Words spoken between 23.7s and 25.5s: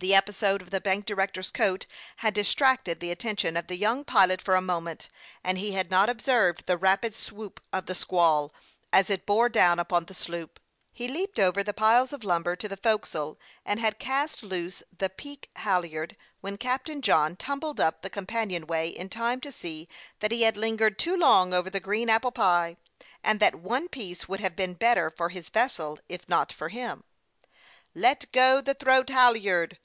piece Avould have been better for his